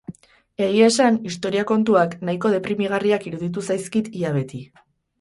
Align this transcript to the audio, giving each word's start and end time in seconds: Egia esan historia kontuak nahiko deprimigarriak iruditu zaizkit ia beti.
Egia 0.67 0.87
esan 0.91 1.19
historia 1.33 1.67
kontuak 1.73 2.17
nahiko 2.31 2.53
deprimigarriak 2.57 3.31
iruditu 3.33 3.67
zaizkit 3.71 4.15
ia 4.25 4.37
beti. 4.43 4.69